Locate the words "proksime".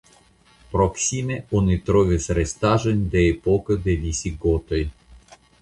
0.71-1.37